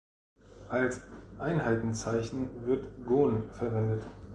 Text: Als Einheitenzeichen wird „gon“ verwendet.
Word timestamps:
Als 0.69 0.99
Einheitenzeichen 1.37 2.65
wird 2.65 3.05
„gon“ 3.05 3.51
verwendet. 3.51 4.03